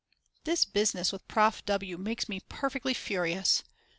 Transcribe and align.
This 0.45 0.65
business 0.65 1.11
with 1.11 1.27
Prof. 1.27 1.63
W. 1.65 1.95
makes 1.95 2.27
me 2.27 2.39
perfectly 2.49 2.95
furious. 2.95 3.63